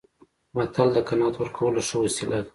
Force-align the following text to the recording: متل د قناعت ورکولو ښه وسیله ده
متل 0.55 0.89
د 0.93 0.97
قناعت 1.09 1.35
ورکولو 1.37 1.79
ښه 1.87 1.95
وسیله 2.03 2.37
ده 2.43 2.49